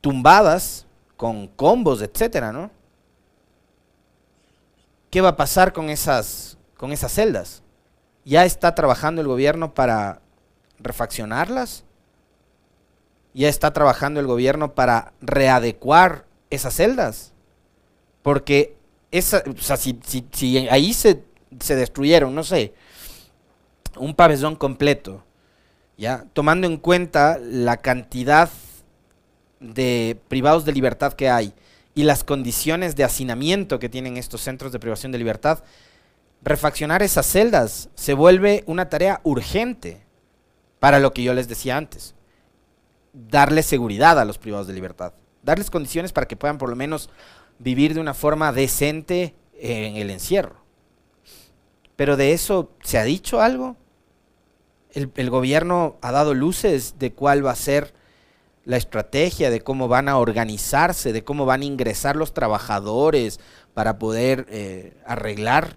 tumbadas 0.02 0.86
con 1.18 1.48
combos, 1.48 2.02
etcétera, 2.02 2.52
¿no? 2.52 2.72
¿Qué 5.10 5.22
va 5.22 5.30
a 5.30 5.38
pasar 5.38 5.74
con 5.74 5.90
esas, 5.90 6.58
con 6.78 6.92
esas 6.92 7.12
celdas? 7.12 7.64
¿Ya 8.24 8.46
está 8.46 8.76
trabajando 8.76 9.22
el 9.22 9.28
gobierno 9.28 9.74
para 9.74 10.22
refaccionarlas? 10.80 11.84
¿Ya 13.34 13.50
está 13.50 13.74
trabajando 13.74 14.20
el 14.20 14.28
gobierno 14.28 14.76
para 14.76 15.14
readecuar 15.20 16.26
esas 16.50 16.76
celdas? 16.76 17.34
Porque 18.22 18.76
esa, 19.12 19.44
o 19.48 19.62
sea, 19.62 19.78
si, 19.78 20.00
si 20.32 20.70
ahí 20.70 20.94
se, 20.94 21.24
se 21.60 21.76
destruyeron, 21.76 22.34
no 22.34 22.44
sé, 22.44 22.74
un 23.98 24.14
pabellón 24.14 24.56
completo 24.56 25.24
¿ya? 26.00 26.26
Tomando 26.34 26.66
en 26.66 26.78
cuenta 26.78 27.38
la 27.38 27.78
cantidad 27.78 28.50
de 29.60 30.18
privados 30.30 30.64
de 30.64 30.72
libertad 30.72 31.14
que 31.14 31.30
hay 31.30 31.54
y 31.94 32.04
las 32.04 32.24
condiciones 32.24 32.96
de 32.96 33.04
hacinamiento 33.04 33.80
que 33.80 33.90
tienen 33.90 34.16
estos 34.16 34.42
centros 34.42 34.72
de 34.72 34.80
privación 34.80 35.12
de 35.12 35.18
libertad, 35.18 35.62
refaccionar 36.42 37.04
esas 37.04 37.26
celdas 37.26 37.90
se 37.96 38.14
vuelve 38.14 38.64
una 38.66 38.88
tarea 38.88 39.20
urgente 39.24 40.02
para 40.80 41.00
lo 41.00 41.14
que 41.14 41.24
yo 41.24 41.34
les 41.34 41.50
decía 41.50 41.76
antes. 41.76 42.16
Darle 43.12 43.62
seguridad 43.62 44.18
a 44.18 44.26
los 44.26 44.38
privados 44.38 44.68
de 44.68 44.74
libertad, 44.74 45.12
darles 45.44 45.70
condiciones 45.70 46.14
para 46.14 46.28
que 46.28 46.38
puedan 46.38 46.58
por 46.58 46.70
lo 46.70 46.78
menos 46.78 47.10
vivir 47.58 47.94
de 47.94 48.00
una 48.00 48.14
forma 48.14 48.54
decente 48.54 49.36
en 49.60 49.98
el 49.98 50.10
encierro. 50.12 50.59
Pero 52.00 52.16
de 52.16 52.32
eso, 52.32 52.72
¿se 52.82 52.98
ha 52.98 53.04
dicho 53.04 53.42
algo? 53.42 53.76
El, 54.94 55.30
gobierno 55.30 55.98
ha 56.02 56.14
dado 56.14 56.34
luces 56.34 56.96
de 56.98 57.12
cuál 57.12 57.46
va 57.46 57.52
a 57.52 57.58
ser 57.58 57.94
la 58.64 58.78
estrategia 58.78 59.50
de 59.50 59.60
cómo 59.60 59.90
van 59.90 60.08
a 60.08 60.18
organizarse, 60.18 61.12
de 61.12 61.26
cómo 61.26 61.46
van 61.46 61.60
a 61.60 61.66
ingresar 61.66 62.16
los 62.16 62.34
trabajadores 62.34 63.42
para 63.74 64.00
poder 64.00 64.46
eh, 64.48 64.96
arreglar 65.06 65.76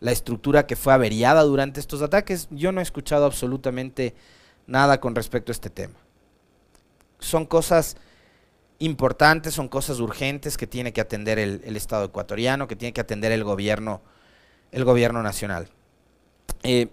la 0.00 0.12
estructura 0.12 0.66
que 0.66 0.76
fue 0.76 0.94
averiada 0.94 1.42
durante 1.42 1.78
estos 1.78 2.00
ataques. 2.00 2.48
Yo 2.50 2.72
no 2.72 2.80
he 2.80 2.82
escuchado 2.82 3.26
absolutamente 3.26 4.14
nada 4.66 4.98
con 4.98 5.14
respecto 5.14 5.52
a 5.52 5.56
este 5.56 5.68
tema. 5.68 5.98
Son 7.18 7.44
cosas 7.44 7.98
importantes, 8.78 9.52
son 9.52 9.68
cosas 9.68 10.00
urgentes 10.00 10.56
que 10.56 10.66
tiene 10.66 10.94
que 10.94 11.02
atender 11.02 11.38
el 11.38 11.76
Estado 11.76 12.06
ecuatoriano, 12.06 12.66
que 12.66 12.76
tiene 12.76 12.94
que 12.94 13.02
atender 13.02 13.30
el 13.30 13.44
gobierno, 13.44 14.00
el 14.72 14.84
gobierno 14.84 15.22
nacional. 15.22 15.68
Eh, 16.62 16.88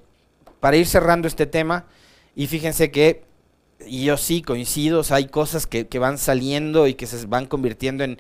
para 0.60 0.78
ir 0.78 0.88
cerrando 0.88 1.28
este 1.28 1.46
tema, 1.46 1.86
y 2.36 2.48
fíjense 2.48 2.92
que 2.92 3.24
y 3.86 4.06
yo 4.06 4.18
sí 4.18 4.42
coincido, 4.42 5.02
hay 5.10 5.28
cosas 5.28 5.68
que, 5.68 5.88
que, 5.88 6.00
van 6.00 6.18
saliendo 6.18 6.88
y 6.88 6.94
que 6.94 7.08
se 7.08 7.26
van 7.26 7.46
convirtiendo 7.46 8.04
en, 8.04 8.20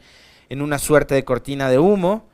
en 0.49 0.61
una 0.61 0.79
suerte 0.79 1.15
de 1.15 1.23
cortina 1.23 1.69
de 1.69 1.79
humo. 1.79 2.27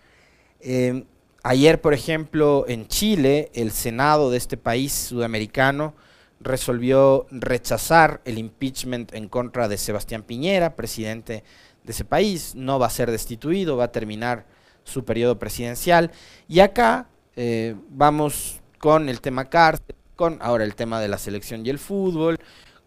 Eh, 0.59 1.05
ayer, 1.43 1.81
por 1.81 1.93
ejemplo, 1.93 2.65
en 2.67 2.87
Chile, 2.87 3.51
el 3.53 3.71
Senado 3.71 4.31
de 4.31 4.37
este 4.37 4.57
país 4.57 4.91
sudamericano 4.91 5.93
resolvió 6.39 7.27
rechazar 7.29 8.21
el 8.25 8.37
impeachment 8.37 9.13
en 9.13 9.29
contra 9.29 9.67
de 9.67 9.77
Sebastián 9.77 10.23
Piñera, 10.23 10.75
presidente 10.75 11.43
de 11.83 11.91
ese 11.91 12.03
país. 12.03 12.55
No 12.55 12.79
va 12.79 12.87
a 12.87 12.91
ser 12.91 13.11
destituido, 13.11 13.77
va 13.77 13.85
a 13.85 13.91
terminar 13.91 14.45
su 14.83 15.05
periodo 15.05 15.37
presidencial. 15.37 16.11
Y 16.47 16.59
acá 16.59 17.07
eh, 17.35 17.75
vamos 17.89 18.61
con 18.77 19.09
el 19.09 19.21
tema 19.21 19.49
cárcel, 19.49 19.95
con 20.15 20.37
ahora 20.41 20.63
el 20.63 20.75
tema 20.75 20.99
de 20.99 21.07
la 21.07 21.17
selección 21.17 21.65
y 21.65 21.69
el 21.69 21.79
fútbol, 21.79 22.39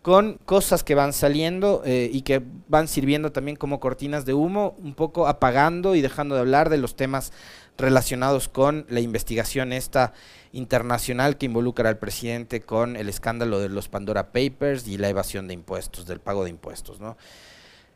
con 0.02 0.38
cosas 0.44 0.84
que 0.84 0.94
van 0.94 1.14
saliendo 1.14 1.82
eh, 1.86 2.10
y 2.12 2.22
que 2.22 2.42
van 2.68 2.88
sirviendo 2.88 3.32
también 3.32 3.56
como 3.56 3.80
cortinas 3.80 4.26
de 4.26 4.34
humo, 4.34 4.76
un 4.78 4.94
poco 4.94 5.26
apagando 5.26 5.94
y 5.94 6.02
dejando 6.02 6.34
de 6.34 6.42
hablar 6.42 6.68
de 6.68 6.76
los 6.76 6.94
temas 6.94 7.32
relacionados 7.78 8.48
con 8.48 8.84
la 8.90 9.00
investigación 9.00 9.72
esta 9.72 10.12
internacional 10.52 11.38
que 11.38 11.46
involucra 11.46 11.88
al 11.88 11.98
presidente 11.98 12.60
con 12.60 12.96
el 12.96 13.08
escándalo 13.08 13.60
de 13.60 13.68
los 13.68 13.88
Pandora 13.88 14.30
Papers 14.30 14.86
y 14.86 14.98
la 14.98 15.08
evasión 15.08 15.48
de 15.48 15.54
impuestos, 15.54 16.06
del 16.06 16.20
pago 16.20 16.44
de 16.44 16.50
impuestos. 16.50 17.00
¿no? 17.00 17.16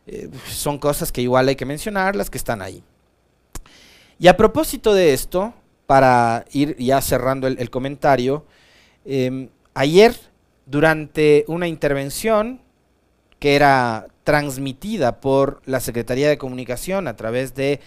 Eh, 0.06 0.30
son 0.48 0.78
cosas 0.78 1.12
que 1.12 1.20
igual 1.20 1.48
hay 1.48 1.56
que 1.56 1.66
mencionar, 1.66 2.16
las 2.16 2.30
que 2.30 2.38
están 2.38 2.62
ahí. 2.62 2.82
Y 4.18 4.28
a 4.28 4.36
propósito 4.36 4.94
de 4.94 5.12
esto, 5.12 5.52
para 5.88 6.44
ir 6.52 6.76
ya 6.76 7.00
cerrando 7.00 7.46
el, 7.46 7.70
comentario, 7.70 8.44
eh, 9.06 9.48
ayer 9.72 10.14
durante 10.66 11.46
una 11.48 11.66
intervención 11.66 12.60
que 13.38 13.56
era 13.56 14.08
transmitida 14.22 15.18
por 15.22 15.62
la 15.64 15.80
Secretaría 15.80 16.28
de 16.28 16.36
Comunicación 16.36 17.08
a 17.08 17.16
través 17.16 17.54
de 17.54 17.80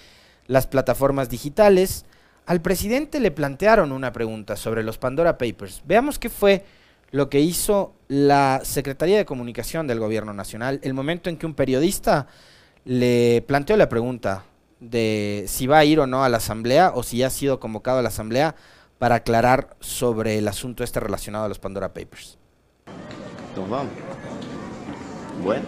las 0.47 0.65
plataformas 0.65 1.29
digitales, 1.29 2.05
al 2.47 2.59
presidente 2.63 3.19
le 3.19 3.29
plantearon 3.29 3.91
una 3.91 4.11
pregunta 4.11 4.55
sobre 4.55 4.81
los 4.81 4.97
Pandora 4.97 5.37
Papers. 5.37 5.83
Veamos 5.85 6.17
qué 6.17 6.31
fue 6.31 6.65
lo 7.11 7.29
que 7.29 7.39
hizo 7.39 7.93
la 8.07 8.61
Secretaría 8.63 9.17
de 9.17 9.25
Comunicación 9.25 9.85
del 9.85 9.99
Gobierno 9.99 10.33
Nacional 10.33 10.79
el 10.81 10.95
momento 10.95 11.29
en 11.29 11.37
que 11.37 11.45
un 11.45 11.53
periodista 11.53 12.25
le 12.83 13.43
planteó 13.45 13.77
la 13.77 13.89
pregunta 13.89 14.45
de 14.81 15.45
si 15.47 15.67
va 15.67 15.77
a 15.77 15.85
ir 15.85 15.99
o 16.01 16.07
no 16.07 16.25
a 16.25 16.29
la 16.29 16.37
Asamblea 16.37 16.91
o 16.93 17.03
si 17.03 17.17
ya 17.17 17.27
ha 17.27 17.29
sido 17.29 17.59
convocado 17.61 17.99
a 17.99 18.01
la 18.01 18.09
Asamblea 18.09 18.55
para 18.97 19.15
aclarar 19.15 19.77
sobre 19.79 20.37
el 20.37 20.47
asunto 20.47 20.83
este 20.83 20.99
relacionado 20.99 21.45
a 21.45 21.47
los 21.47 21.59
Pandora 21.59 21.93
Papers. 21.93 22.37
Nos 23.55 23.69
vamos. 23.69 23.93
Bueno. 25.43 25.63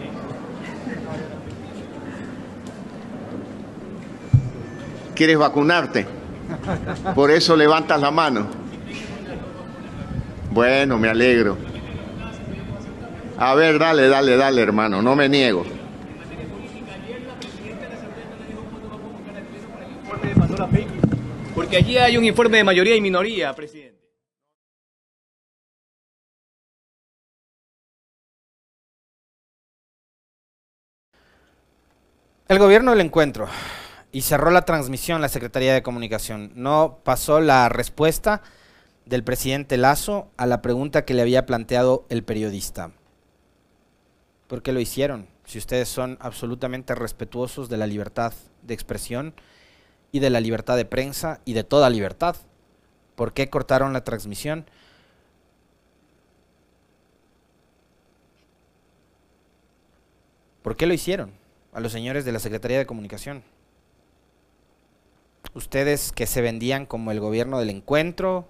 ¿Quieres 5.14 5.38
vacunarte? 5.38 6.06
Por 7.14 7.30
eso 7.30 7.56
levantas 7.56 8.00
la 8.00 8.10
mano. 8.10 8.46
Bueno, 10.50 10.98
me 10.98 11.08
alegro. 11.08 11.56
A 13.36 13.54
ver, 13.54 13.78
dale, 13.78 14.08
dale, 14.08 14.36
dale, 14.36 14.62
hermano, 14.62 15.02
no 15.02 15.16
me 15.16 15.28
niego. 15.28 15.64
Porque 21.64 21.78
allí 21.78 21.96
hay 21.96 22.18
un 22.18 22.26
informe 22.26 22.58
de 22.58 22.64
mayoría 22.64 22.94
y 22.94 23.00
minoría, 23.00 23.54
presidente. 23.54 23.98
El 32.48 32.58
gobierno 32.58 32.90
del 32.90 33.00
encuentro 33.00 33.48
y 34.12 34.20
cerró 34.20 34.50
la 34.50 34.66
transmisión 34.66 35.22
la 35.22 35.30
Secretaría 35.30 35.72
de 35.72 35.82
Comunicación. 35.82 36.52
No 36.54 36.98
pasó 37.02 37.40
la 37.40 37.70
respuesta 37.70 38.42
del 39.06 39.24
presidente 39.24 39.78
Lazo 39.78 40.30
a 40.36 40.44
la 40.44 40.60
pregunta 40.60 41.06
que 41.06 41.14
le 41.14 41.22
había 41.22 41.46
planteado 41.46 42.04
el 42.10 42.24
periodista. 42.24 42.90
¿Por 44.48 44.60
qué 44.60 44.74
lo 44.74 44.80
hicieron? 44.80 45.28
Si 45.46 45.56
ustedes 45.56 45.88
son 45.88 46.18
absolutamente 46.20 46.94
respetuosos 46.94 47.70
de 47.70 47.78
la 47.78 47.86
libertad 47.86 48.34
de 48.60 48.74
expresión 48.74 49.34
y 50.14 50.20
de 50.20 50.30
la 50.30 50.40
libertad 50.40 50.78
de 50.78 50.86
prensa 50.86 51.40
y 51.44 51.52
de 51.52 51.64
toda 51.64 51.90
libertad. 51.90 52.36
¿Por 53.16 53.34
qué 53.34 53.50
cortaron 53.50 53.92
la 53.92 54.04
transmisión? 54.04 54.64
¿Por 60.62 60.76
qué 60.76 60.86
lo 60.86 60.94
hicieron? 60.94 61.44
a 61.74 61.80
los 61.80 61.92
señores 61.92 62.24
de 62.24 62.32
la 62.32 62.38
Secretaría 62.38 62.78
de 62.78 62.86
Comunicación. 62.86 63.42
Ustedes 65.54 66.12
que 66.12 66.26
se 66.26 66.40
vendían 66.40 66.86
como 66.86 67.10
el 67.10 67.20
gobierno 67.20 67.58
del 67.58 67.70
encuentro, 67.70 68.46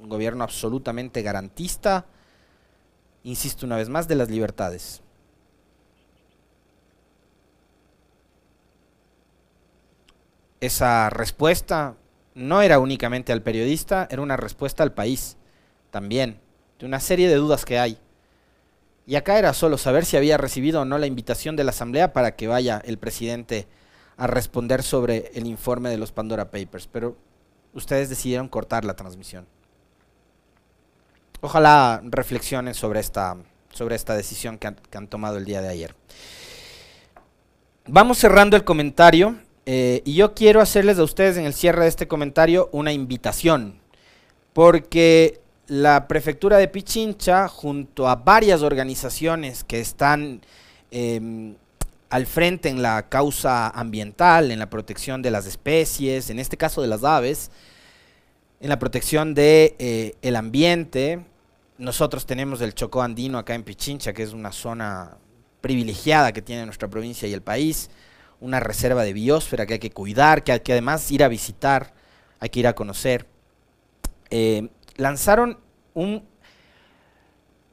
un 0.00 0.08
gobierno 0.08 0.44
absolutamente 0.44 1.22
garantista, 1.22 2.06
insisto 3.22 3.66
una 3.66 3.76
vez 3.76 3.88
más, 3.90 4.08
de 4.08 4.14
las 4.14 4.30
libertades. 4.30 5.02
Esa 10.64 11.10
respuesta 11.10 11.94
no 12.34 12.62
era 12.62 12.78
únicamente 12.78 13.34
al 13.34 13.42
periodista, 13.42 14.08
era 14.10 14.22
una 14.22 14.38
respuesta 14.38 14.82
al 14.82 14.94
país 14.94 15.36
también, 15.90 16.40
de 16.78 16.86
una 16.86 17.00
serie 17.00 17.28
de 17.28 17.34
dudas 17.34 17.66
que 17.66 17.78
hay. 17.78 17.98
Y 19.06 19.16
acá 19.16 19.38
era 19.38 19.52
solo 19.52 19.76
saber 19.76 20.06
si 20.06 20.16
había 20.16 20.38
recibido 20.38 20.80
o 20.80 20.84
no 20.86 20.96
la 20.96 21.06
invitación 21.06 21.54
de 21.54 21.64
la 21.64 21.70
Asamblea 21.70 22.14
para 22.14 22.34
que 22.34 22.48
vaya 22.48 22.80
el 22.82 22.96
presidente 22.96 23.68
a 24.16 24.26
responder 24.26 24.82
sobre 24.82 25.32
el 25.34 25.46
informe 25.46 25.90
de 25.90 25.98
los 25.98 26.12
Pandora 26.12 26.50
Papers. 26.50 26.88
Pero 26.90 27.18
ustedes 27.74 28.08
decidieron 28.08 28.48
cortar 28.48 28.86
la 28.86 28.96
transmisión. 28.96 29.46
Ojalá 31.42 32.00
reflexionen 32.04 32.72
sobre 32.72 33.00
esta, 33.00 33.36
sobre 33.70 33.96
esta 33.96 34.16
decisión 34.16 34.56
que 34.56 34.68
han, 34.68 34.76
que 34.76 34.96
han 34.96 35.08
tomado 35.08 35.36
el 35.36 35.44
día 35.44 35.60
de 35.60 35.68
ayer. 35.68 35.94
Vamos 37.86 38.16
cerrando 38.16 38.56
el 38.56 38.64
comentario 38.64 39.43
eh, 39.66 40.02
y 40.04 40.14
yo 40.14 40.34
quiero 40.34 40.60
hacerles 40.60 40.98
a 40.98 41.04
ustedes 41.04 41.36
en 41.36 41.44
el 41.44 41.54
cierre 41.54 41.82
de 41.82 41.88
este 41.88 42.08
comentario 42.08 42.68
una 42.72 42.92
invitación. 42.92 43.80
Porque 44.52 45.40
la 45.66 46.06
prefectura 46.06 46.58
de 46.58 46.68
Pichincha, 46.68 47.48
junto 47.48 48.08
a 48.08 48.16
varias 48.16 48.62
organizaciones 48.62 49.64
que 49.64 49.80
están 49.80 50.42
eh, 50.90 51.54
al 52.10 52.26
frente 52.26 52.68
en 52.68 52.82
la 52.82 53.08
causa 53.08 53.68
ambiental, 53.70 54.50
en 54.50 54.58
la 54.58 54.70
protección 54.70 55.22
de 55.22 55.30
las 55.30 55.46
especies, 55.46 56.30
en 56.30 56.38
este 56.38 56.56
caso 56.56 56.82
de 56.82 56.88
las 56.88 57.02
aves, 57.02 57.50
en 58.60 58.68
la 58.68 58.78
protección 58.78 59.34
del 59.34 59.74
de, 59.80 60.16
eh, 60.22 60.36
ambiente. 60.36 61.24
Nosotros 61.76 62.24
tenemos 62.24 62.60
el 62.60 62.74
Chocó 62.74 63.02
Andino 63.02 63.38
acá 63.38 63.54
en 63.54 63.64
Pichincha, 63.64 64.12
que 64.12 64.22
es 64.22 64.32
una 64.32 64.52
zona 64.52 65.16
privilegiada 65.60 66.32
que 66.32 66.42
tiene 66.42 66.64
nuestra 66.66 66.88
provincia 66.88 67.26
y 67.26 67.32
el 67.32 67.42
país, 67.42 67.90
una 68.44 68.60
reserva 68.60 69.02
de 69.04 69.14
biosfera 69.14 69.64
que 69.64 69.74
hay 69.74 69.78
que 69.78 69.90
cuidar, 69.90 70.44
que 70.44 70.52
hay 70.52 70.60
que 70.60 70.72
además 70.72 71.10
ir 71.10 71.24
a 71.24 71.28
visitar, 71.28 71.94
hay 72.40 72.50
que 72.50 72.60
ir 72.60 72.66
a 72.66 72.74
conocer. 72.74 73.26
Eh, 74.28 74.68
lanzaron 74.96 75.58
un 75.94 76.22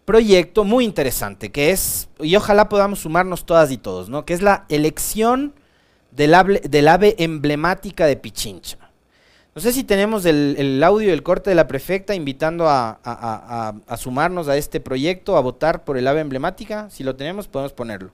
proyecto 0.05 0.63
muy 0.63 0.85
interesante, 0.85 1.51
que 1.51 1.71
es, 1.71 2.07
y 2.19 2.35
ojalá 2.37 2.69
podamos 2.69 2.99
sumarnos 2.99 3.45
todas 3.45 3.69
y 3.71 3.77
todos, 3.77 4.09
¿no? 4.09 4.25
Que 4.25 4.33
es 4.33 4.41
la 4.41 4.65
elección 4.69 5.53
del 6.11 6.33
ave, 6.33 6.61
del 6.61 6.87
ave 6.87 7.15
emblemática 7.19 8.05
de 8.05 8.15
Pichincha. 8.15 8.77
No 9.53 9.61
sé 9.61 9.73
si 9.73 9.83
tenemos 9.83 10.23
el, 10.25 10.81
audio 10.83 11.09
y 11.09 11.11
el 11.11 11.23
corte 11.23 11.49
de 11.49 11.55
la 11.57 11.67
prefecta 11.67 12.15
invitando 12.15 12.69
a- 12.69 12.99
a 13.03 13.97
sumarnos 13.97 14.47
a 14.47 14.55
este 14.55 14.79
proyecto, 14.79 15.35
a 15.35 15.41
votar 15.41 15.83
por 15.83 15.97
el 15.97 16.07
ave 16.07 16.21
emblemática. 16.21 16.89
Si 16.89 17.03
lo 17.03 17.17
tenemos, 17.17 17.49
podemos 17.49 17.73
ponerlo. 17.73 18.11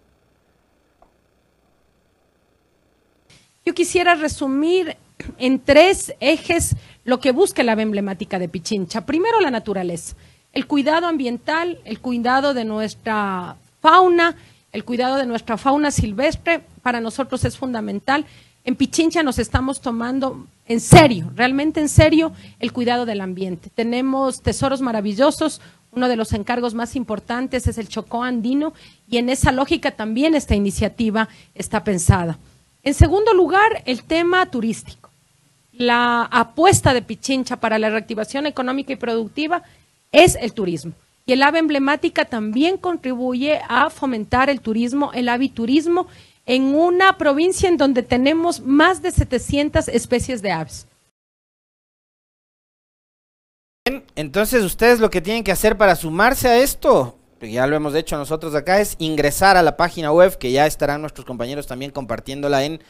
Yo 3.67 3.73
quisiera 3.73 4.15
resumir 4.15 4.95
en 5.37 5.59
tres 5.59 6.13
ejes 6.21 6.77
lo 7.03 7.19
que 7.19 7.33
busca 7.33 7.63
la 7.63 7.73
ave 7.73 7.81
emblemática 7.81 8.39
de 8.39 8.47
Pichincha. 8.47 9.05
Primero, 9.05 9.41
la 9.41 9.51
naturaleza, 9.51 10.15
el 10.53 10.67
cuidado 10.67 11.05
ambiental, 11.05 11.77
el 11.83 11.99
cuidado 11.99 12.53
de 12.53 12.63
nuestra 12.63 13.57
fauna, 13.81 14.37
el 14.71 14.85
cuidado 14.85 15.17
de 15.17 15.25
nuestra 15.25 15.57
fauna 15.57 15.91
silvestre, 15.91 16.61
para 16.81 17.01
nosotros 17.01 17.43
es 17.43 17.57
fundamental. 17.57 18.25
En 18.63 18.77
Pichincha 18.77 19.21
nos 19.21 19.37
estamos 19.37 19.81
tomando 19.81 20.47
en 20.65 20.79
serio, 20.79 21.29
realmente 21.35 21.81
en 21.81 21.89
serio, 21.89 22.31
el 22.61 22.71
cuidado 22.71 23.05
del 23.05 23.19
ambiente. 23.19 23.69
Tenemos 23.69 24.41
tesoros 24.41 24.79
maravillosos, 24.79 25.59
uno 25.91 26.07
de 26.07 26.15
los 26.15 26.31
encargos 26.31 26.73
más 26.73 26.95
importantes 26.95 27.67
es 27.67 27.77
el 27.77 27.89
Chocó 27.89 28.23
andino 28.23 28.71
y 29.09 29.17
en 29.17 29.27
esa 29.27 29.51
lógica 29.51 29.91
también 29.91 30.35
esta 30.35 30.55
iniciativa 30.55 31.27
está 31.53 31.83
pensada. 31.83 32.39
En 32.87 32.93
segundo 32.93 33.33
lugar, 33.33 33.83
el 33.85 34.03
tema 34.03 34.45
turístico. 34.45 35.09
La 35.73 36.21
apuesta 36.23 36.93
de 36.93 37.01
Pichincha 37.01 37.57
para 37.57 37.79
la 37.79 37.89
reactivación 37.89 38.45
económica 38.47 38.93
y 38.93 38.95
productiva 38.95 39.61
es 40.13 40.35
el 40.35 40.53
turismo. 40.53 40.93
Y 41.25 41.33
el 41.33 41.43
ave 41.43 41.59
emblemática 41.59 42.23
también 42.23 42.77
contribuye 42.77 43.59
a 43.67 43.89
fomentar 43.89 44.49
el 44.49 44.61
turismo, 44.61 45.11
el 45.11 45.27
aviturismo, 45.27 46.07
en 46.45 46.73
una 46.73 47.17
provincia 47.17 47.67
en 47.67 47.75
donde 47.75 48.03
tenemos 48.03 48.61
más 48.61 49.01
de 49.01 49.11
700 49.11 49.89
especies 49.89 50.41
de 50.41 50.53
aves. 50.53 50.87
Entonces 54.15 54.63
ustedes 54.63 55.01
lo 55.01 55.09
que 55.09 55.19
tienen 55.19 55.43
que 55.43 55.51
hacer 55.51 55.77
para 55.77 55.97
sumarse 55.97 56.47
a 56.47 56.57
esto, 56.59 57.17
ya 57.41 57.67
lo 57.67 57.75
hemos 57.75 57.93
hecho 57.95 58.17
nosotros 58.17 58.55
acá, 58.55 58.79
es 58.79 58.95
ingresar 58.99 59.57
a 59.57 59.63
la 59.63 59.75
página 59.77 60.11
web, 60.11 60.37
que 60.37 60.51
ya 60.51 60.65
estarán 60.65 61.01
nuestros 61.01 61.25
compañeros 61.25 61.67
también 61.67 61.91
compartiéndola 61.91 62.63
en, 62.63 62.81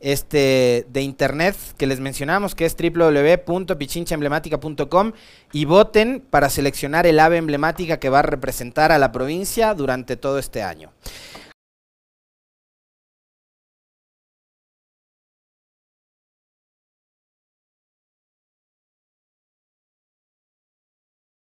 este, 0.00 0.86
de 0.90 1.02
internet 1.02 1.54
que 1.78 1.86
les 1.86 2.00
mencionamos, 2.00 2.54
que 2.54 2.64
es 2.66 2.76
www.pichinchaemblemática.com 2.76 5.12
y 5.52 5.64
voten 5.64 6.22
para 6.28 6.50
seleccionar 6.50 7.06
el 7.06 7.20
ave 7.20 7.38
emblemática 7.38 7.98
que 7.98 8.10
va 8.10 8.18
a 8.20 8.22
representar 8.22 8.92
a 8.92 8.98
la 8.98 9.10
provincia 9.12 9.74
durante 9.74 10.16
todo 10.16 10.38
este 10.38 10.62
año. 10.62 10.92